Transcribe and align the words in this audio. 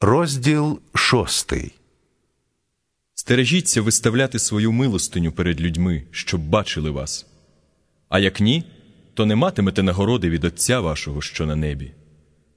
Розділ 0.00 0.78
шостий. 0.94 1.74
Стережіться 3.14 3.82
виставляти 3.82 4.38
свою 4.38 4.72
милостиню 4.72 5.32
перед 5.32 5.60
людьми, 5.60 6.02
щоб 6.10 6.40
бачили 6.40 6.90
вас. 6.90 7.26
А 8.08 8.18
як 8.18 8.40
ні, 8.40 8.64
то 9.14 9.26
не 9.26 9.36
матимете 9.36 9.82
нагороди 9.82 10.30
від 10.30 10.44
Отця 10.44 10.80
вашого, 10.80 11.20
що 11.20 11.46
на 11.46 11.56
небі. 11.56 11.92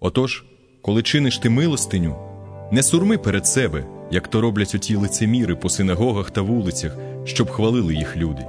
Отож, 0.00 0.44
коли 0.82 1.02
чиниш 1.02 1.38
ти 1.38 1.50
милостиню, 1.50 2.16
не 2.72 2.82
сурми 2.82 3.18
перед 3.18 3.46
себе, 3.46 3.86
як 4.10 4.28
то 4.28 4.40
роблять 4.40 4.74
оті 4.74 4.96
лицеміри 4.96 5.56
по 5.56 5.70
синагогах 5.70 6.30
та 6.30 6.40
вулицях, 6.40 6.96
щоб 7.24 7.50
хвалили 7.50 7.94
їх 7.94 8.16
люди. 8.16 8.46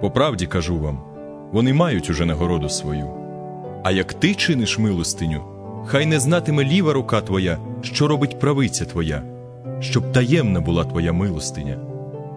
По 0.00 0.10
правді 0.14 0.46
кажу 0.46 0.78
вам, 0.78 1.04
вони 1.52 1.72
мають 1.72 2.10
уже 2.10 2.26
нагороду 2.26 2.68
свою. 2.68 3.10
А 3.84 3.90
як 3.90 4.14
ти 4.14 4.34
чиниш 4.34 4.78
милостиню, 4.78 5.51
хай 5.86 6.06
не 6.06 6.20
знатиме 6.20 6.64
ліва 6.64 6.92
рука 6.92 7.20
твоя, 7.20 7.58
що 7.82 8.08
робить 8.08 8.38
правиця 8.38 8.84
твоя, 8.84 9.22
щоб 9.80 10.12
таємна 10.12 10.60
була 10.60 10.84
твоя 10.84 11.12
милостиня, 11.12 11.78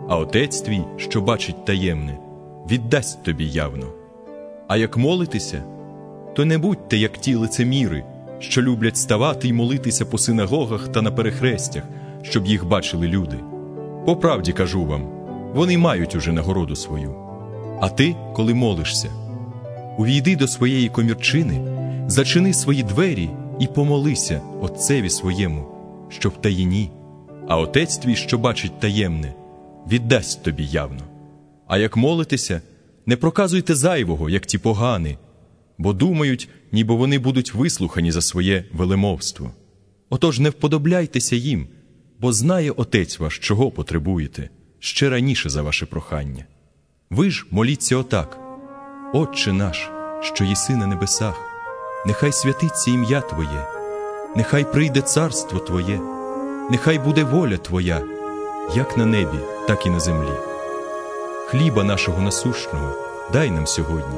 а 0.10 0.18
отець 0.18 0.62
твій, 0.62 0.84
що 0.98 1.22
бачить 1.22 1.66
таємне, 1.66 2.18
віддасть 2.72 3.24
тобі 3.24 3.46
явно. 3.46 3.86
А 4.68 4.78
як 4.78 4.98
молитеся, 4.98 5.64
то 6.36 6.46
не 6.46 6.58
будьте, 6.58 6.98
як 6.98 7.18
ті 7.18 7.36
лицеміри, 7.36 8.04
що 8.40 8.62
люблять 8.62 8.98
ставати 8.98 9.48
й 9.48 9.54
молитися 9.54 10.06
по 10.06 10.18
синагогах 10.18 10.88
та 10.88 11.02
на 11.02 11.12
перехрестях, 11.12 11.84
щоб 12.22 12.46
їх 12.46 12.66
бачили 12.66 13.08
люди. 13.08 13.38
По 14.06 14.16
правді 14.16 14.52
кажу 14.52 14.86
вам, 14.86 15.02
вони 15.54 15.78
мають 15.78 16.16
уже 16.16 16.32
нагороду 16.32 16.76
свою. 16.76 17.16
А 17.82 17.90
ти, 17.90 18.16
коли 18.34 18.54
молишся, 18.54 19.10
увійди 19.98 20.36
до 20.36 20.48
своєї 20.48 20.90
комірчини, 20.90 21.62
зачини 22.08 22.54
свої 22.54 22.84
двері 22.84 23.30
і 23.60 23.68
помолися 23.68 24.42
Отцеві 24.62 25.10
своєму, 25.10 25.68
що 26.10 26.30
в 26.30 26.42
таїні, 26.42 26.92
а 27.48 27.58
отець 27.58 27.98
твій, 27.98 28.16
що 28.16 28.38
бачить 28.38 28.80
таємне, 28.80 29.34
віддасть 29.92 30.44
тобі 30.44 30.66
явно. 30.66 31.02
А 31.68 31.78
як 31.78 31.98
молитеся, 31.98 32.62
не 33.06 33.16
проказуйте 33.16 33.76
зайвого, 33.76 34.30
як 34.30 34.46
ті 34.46 34.58
погани, 34.58 35.18
бо 35.78 35.94
думають, 35.94 36.50
ніби 36.72 36.96
вони 36.96 37.20
будуть 37.20 37.54
вислухані 37.54 38.12
за 38.12 38.22
своє 38.22 38.66
велемовство. 38.74 39.52
Отож 40.10 40.40
не 40.40 40.50
вподобляйтеся 40.50 41.36
їм, 41.36 41.68
бо 42.20 42.34
знає 42.34 42.72
Отець 42.72 43.20
ваш, 43.20 43.40
чого 43.40 43.72
потребуєте, 43.72 44.50
ще 44.80 45.10
раніше 45.10 45.50
за 45.50 45.62
ваше 45.62 45.86
прохання. 45.86 46.46
Ви 47.10 47.30
ж 47.30 47.46
моліться 47.52 47.98
отак: 47.98 48.40
Отче 49.14 49.54
наш, 49.54 49.90
що 50.22 50.44
єси 50.44 50.76
на 50.76 50.88
небесах, 50.88 51.55
нехай 52.06 52.32
святиться 52.32 52.92
ім'я 52.92 53.22
Твоє, 53.22 53.68
нехай 54.36 54.64
прийде 54.64 55.02
царство 55.02 55.60
Твоє, 55.60 56.00
нехай 56.72 57.00
буде 57.00 57.24
воля 57.24 57.58
Твоя, 57.58 58.02
як 58.76 58.98
на 58.98 59.06
небі, 59.06 59.40
так 59.68 59.86
і 59.86 59.90
на 59.90 60.00
землі. 60.00 60.34
Хліба 61.48 61.84
нашого 61.84 62.22
насущного 62.22 62.90
дай 63.34 63.52
нам 63.52 63.68
сьогодні, 63.68 64.18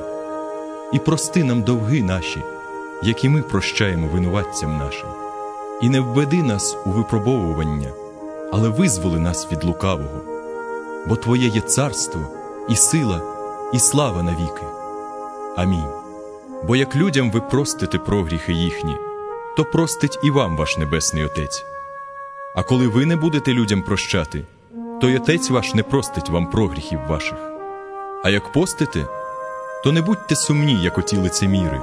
і 0.94 1.00
прости 1.00 1.44
нам 1.44 1.62
довги 1.62 2.04
наші, 2.04 2.44
які 3.04 3.30
ми 3.30 3.42
прощаємо 3.42 4.08
винуватцям 4.08 4.78
нашим, 4.78 5.10
і 5.82 5.90
не 5.90 6.00
введи 6.00 6.44
нас 6.44 6.78
у 6.86 6.90
випробовування, 6.90 7.90
але 8.52 8.70
визволи 8.70 9.20
нас 9.20 9.52
від 9.52 9.64
лукавого, 9.64 10.22
бо 11.08 11.16
Твоє 11.16 11.48
є 11.48 11.62
царство, 11.62 12.22
і 12.70 12.76
сила, 12.76 13.22
і 13.74 13.80
слава 13.80 14.24
навіки. 14.24 14.64
Амінь. 15.56 16.07
Бо 16.64 16.76
як 16.76 16.96
людям 16.96 17.32
ви 17.32 17.42
простите 17.42 17.98
прогріхи 17.98 18.54
їхні, 18.54 18.96
то 19.58 19.66
простить 19.66 20.20
і 20.24 20.32
вам 20.32 20.58
ваш 20.58 20.78
Небесний 20.78 21.24
Отець. 21.24 21.66
А 22.56 22.64
коли 22.64 22.88
ви 22.88 23.06
не 23.06 23.16
будете 23.16 23.54
людям 23.54 23.82
прощати, 23.82 24.44
то 25.02 25.10
й 25.10 25.16
Отець 25.16 25.50
ваш 25.50 25.74
не 25.74 25.84
простить 25.84 26.30
вам 26.30 26.50
прогріхів 26.50 27.00
ваших. 27.08 27.38
А 28.24 28.30
як 28.30 28.52
постите, 28.52 29.06
то 29.84 29.92
не 29.92 30.02
будьте 30.02 30.36
сумні, 30.36 30.84
як 30.84 30.98
оті 30.98 31.18
лицеміри. 31.18 31.82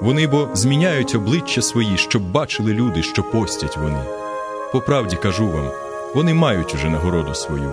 Вони 0.00 0.26
бо 0.26 0.48
зміняють 0.52 1.14
обличчя 1.14 1.62
свої, 1.62 1.96
щоб 1.96 2.32
бачили 2.32 2.72
люди, 2.72 3.02
що 3.02 3.22
постять 3.22 3.76
вони. 3.76 4.04
По 4.72 4.80
правді 4.80 5.16
кажу 5.16 5.48
вам, 5.48 5.70
вони 6.14 6.34
мають 6.34 6.74
уже 6.74 6.90
нагороду 6.90 7.34
свою. 7.34 7.72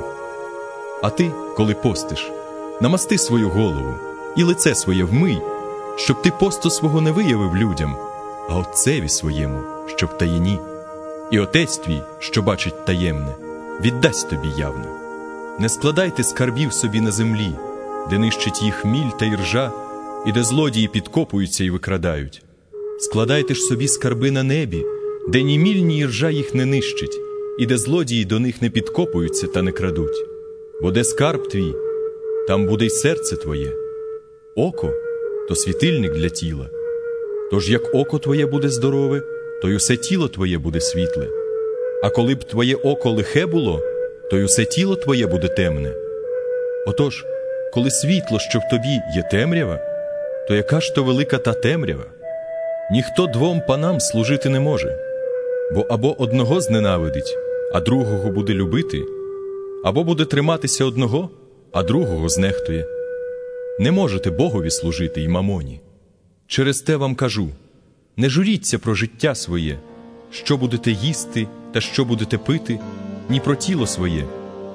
А 1.03 1.09
ти, 1.09 1.31
коли 1.57 1.73
постиш, 1.73 2.31
намасти 2.81 3.17
свою 3.17 3.49
голову 3.49 3.93
і 4.35 4.43
лице 4.43 4.75
своє 4.75 5.03
вмий, 5.03 5.41
щоб 5.97 6.21
ти 6.21 6.31
посту 6.39 6.69
свого 6.69 7.01
не 7.01 7.11
виявив 7.11 7.55
людям, 7.55 7.95
а 8.49 8.57
отцеві 8.57 9.09
своєму, 9.09 9.59
що 9.95 10.05
в 10.05 10.17
таїні. 10.17 10.59
І 11.31 11.39
отець 11.39 11.77
твій, 11.77 12.01
що 12.19 12.41
бачить 12.41 12.85
таємне, 12.85 13.35
віддасть 13.81 14.29
тобі 14.29 14.47
явно. 14.57 14.85
Не 15.59 15.69
складайте 15.69 16.23
скарбів 16.23 16.73
собі 16.73 17.01
на 17.01 17.11
землі, 17.11 17.51
де 18.09 18.17
нищить 18.17 18.63
їх 18.63 18.85
міль 18.85 19.11
та 19.19 19.25
іржа, 19.25 19.71
і 20.25 20.31
де 20.31 20.43
злодії 20.43 20.87
підкопуються 20.87 21.63
і 21.63 21.69
викрадають. 21.69 22.41
Складайте 22.99 23.53
ж 23.53 23.61
собі 23.61 23.87
скарби 23.87 24.31
на 24.31 24.43
небі, 24.43 24.85
де 25.27 25.43
ні 25.43 25.59
міль, 25.59 25.81
ні 25.81 25.99
іржа 25.99 26.29
їх 26.29 26.55
не 26.55 26.65
нищить, 26.65 27.19
і 27.59 27.65
де 27.65 27.77
злодії 27.77 28.25
до 28.25 28.39
них 28.39 28.61
не 28.61 28.69
підкопуються 28.69 29.47
та 29.47 29.61
не 29.61 29.71
крадуть. 29.71 30.25
Бо 30.81 30.91
де 30.91 31.03
скарб 31.03 31.47
твій, 31.47 31.73
там 32.47 32.65
буде 32.65 32.85
й 32.85 32.89
серце 32.89 33.35
твоє, 33.35 33.73
око 34.55 34.93
то 35.47 35.55
світильник 35.55 36.13
для 36.13 36.29
тіла. 36.29 36.69
Тож 37.51 37.69
як 37.69 37.95
око 37.95 38.19
твоє 38.19 38.45
буде 38.45 38.69
здорове, 38.69 39.21
то 39.61 39.69
й 39.69 39.75
усе 39.75 39.97
тіло 39.97 40.27
твоє 40.27 40.57
буде 40.57 40.81
світле. 40.81 41.27
А 42.03 42.09
коли 42.09 42.35
б 42.35 42.43
твоє 42.43 42.75
око 42.75 43.11
лихе 43.11 43.45
було, 43.45 43.81
то 44.31 44.37
й 44.37 44.43
усе 44.43 44.65
тіло 44.65 44.95
твоє 44.95 45.27
буде 45.27 45.47
темне. 45.47 45.93
Отож, 46.87 47.25
коли 47.73 47.91
світло, 47.91 48.39
що 48.39 48.59
в 48.59 48.69
тобі 48.71 48.89
є 49.15 49.23
темрява, 49.31 49.79
то 50.47 50.55
яка 50.55 50.79
ж 50.79 50.95
то 50.95 51.03
велика 51.03 51.37
та 51.37 51.53
темрява? 51.53 52.05
Ніхто 52.91 53.27
двом 53.27 53.61
панам 53.67 53.99
служити 53.99 54.49
не 54.49 54.59
може, 54.59 54.99
бо 55.73 55.85
або 55.89 56.21
одного 56.21 56.61
зненавидить, 56.61 57.37
а 57.73 57.79
другого 57.79 58.29
буде 58.29 58.53
любити, 58.53 59.03
або 59.83 60.03
буде 60.03 60.25
триматися 60.25 60.85
одного, 60.85 61.29
а 61.73 61.83
другого 61.83 62.29
знехтує. 62.29 62.96
Не 63.79 63.91
можете 63.91 64.31
Богові 64.31 64.71
служити 64.71 65.21
й 65.21 65.27
мамоні. 65.27 65.81
Через 66.47 66.81
те 66.81 66.95
вам 66.95 67.15
кажу: 67.15 67.49
не 68.17 68.29
журіться 68.29 68.79
про 68.79 68.95
життя 68.95 69.35
своє, 69.35 69.79
що 70.31 70.57
будете 70.57 70.91
їсти 70.91 71.47
та 71.73 71.81
що 71.81 72.05
будете 72.05 72.37
пити, 72.37 72.79
ні 73.29 73.39
про 73.39 73.55
тіло 73.55 73.87
своє, 73.87 74.25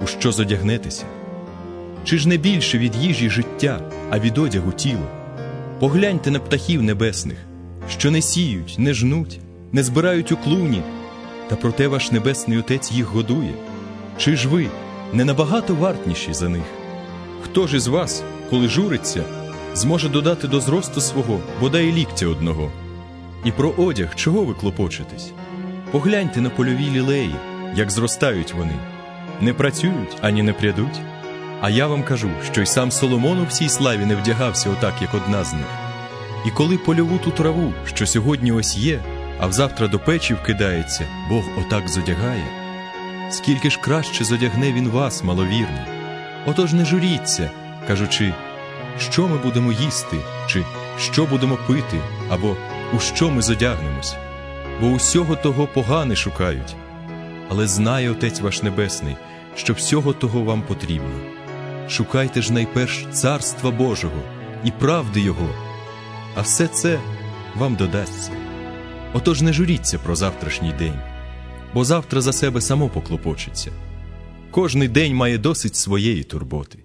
у 0.04 0.06
що 0.06 0.32
зодягнетеся. 0.32 1.04
Чи 2.04 2.18
ж 2.18 2.28
не 2.28 2.36
більше 2.36 2.78
від 2.78 2.96
їжі 2.96 3.30
життя, 3.30 3.91
а 4.10 4.18
від 4.18 4.38
одягу 4.38 4.72
тіло? 4.72 5.06
Погляньте 5.78 6.30
на 6.30 6.38
птахів 6.38 6.82
небесних, 6.82 7.38
що 7.88 8.10
не 8.10 8.22
сіють, 8.22 8.74
не 8.78 8.94
жнуть, 8.94 9.41
не 9.72 9.82
збирають 9.82 10.32
у 10.32 10.36
клуні, 10.36 10.82
та 11.48 11.56
проте 11.56 11.88
ваш 11.88 12.12
небесний 12.12 12.58
Отець 12.58 12.92
їх 12.92 13.06
годує. 13.06 13.54
Чи 14.18 14.36
ж 14.36 14.48
ви 14.48 14.66
не 15.12 15.24
набагато 15.24 15.74
вартніші 15.74 16.34
за 16.34 16.48
них? 16.48 16.64
Хто 17.42 17.66
ж 17.66 17.76
із 17.76 17.86
вас, 17.86 18.24
коли 18.52 18.68
журиться, 18.68 19.24
зможе 19.74 20.08
додати 20.08 20.48
до 20.48 20.60
зросту 20.60 21.00
свого 21.00 21.40
бодай 21.60 21.92
ліктя 21.92 22.26
одного? 22.26 22.72
І 23.44 23.52
про 23.52 23.70
одяг 23.70 24.14
чого 24.14 24.44
ви 24.44 24.54
клопочетесь? 24.54 25.32
Погляньте 25.90 26.40
на 26.40 26.50
польові 26.50 26.91
лілеї, 26.91 27.34
як 27.76 27.91
зростають 27.91 28.54
вони, 28.54 28.74
не 29.41 29.54
працюють 29.54 30.16
ані 30.20 30.42
не 30.42 30.52
прядуть. 30.52 31.00
А 31.60 31.70
я 31.70 31.86
вам 31.86 32.02
кажу, 32.02 32.30
що 32.52 32.62
й 32.62 32.66
сам 32.66 32.91
Соломон 32.91 33.38
у 33.41 33.44
всій 33.44 33.68
славі 33.68 34.04
не 34.04 34.16
вдягався 34.16 34.70
отак, 34.70 34.94
як 35.02 35.14
одна 35.14 35.44
з 35.44 35.52
них. 35.52 35.66
І 36.46 36.50
коли 36.50 36.78
польову 36.78 37.18
ту 37.18 37.30
траву, 37.30 37.72
що 37.84 38.06
сьогодні 38.06 38.52
ось 38.52 38.76
є, 38.76 39.00
а 39.41 39.46
взавтра 39.46 39.88
до 39.88 39.98
печі 39.98 40.34
вкидається, 40.34 41.06
Бог 41.28 41.44
отак 41.58 41.88
зодягає, 41.88 42.47
скільки 43.30 43.71
ж 43.71 43.78
краще 43.80 44.24
зодягне 44.24 44.72
він 44.72 44.88
вас, 44.88 45.24
маловірні. 45.24 45.80
Отож 46.47 46.72
не 46.72 46.84
журіться, 46.84 47.50
кажучи, 47.86 48.34
що 48.98 49.28
ми 49.28 49.36
будемо 49.36 49.72
їсти, 49.72 50.16
чи 50.46 50.64
що 50.98 51.26
будемо 51.26 51.58
пити, 51.66 52.00
або 52.30 52.56
у 52.96 52.98
що 52.98 53.30
ми 53.30 53.42
зодягнемось, 53.42 54.16
бо 54.80 54.86
усього 54.86 55.36
того 55.36 55.66
погане 55.66 56.16
шукають. 56.16 56.76
Але 57.48 57.66
знає 57.66 58.10
Отець 58.10 58.40
ваш 58.40 58.62
Небесний, 58.62 59.16
що 59.56 59.72
всього 59.72 60.12
того 60.12 60.42
вам 60.42 60.62
потрібно. 60.62 61.20
Шукайте 61.88 62.42
ж 62.42 62.52
найперш 62.52 63.06
Царства 63.12 63.70
Божого 63.70 64.22
і 64.64 64.70
правди 64.70 65.20
Його, 65.20 65.48
а 66.34 66.40
все 66.40 66.66
це 66.66 66.98
вам 67.56 67.74
додасться. 67.74 68.32
Отож 69.12 69.42
не 69.42 69.52
журіться 69.52 69.98
про 69.98 70.16
завтрашній 70.16 70.72
день, 70.72 70.98
бо 71.74 71.84
завтра 71.84 72.20
за 72.20 72.32
себе 72.32 72.60
само 72.60 72.88
поклопочеться. 72.88 73.70
Кожний 74.50 74.88
день 74.88 75.14
має 75.14 75.38
досить 75.38 75.76
своєї 75.76 76.22
турботи. 76.22 76.78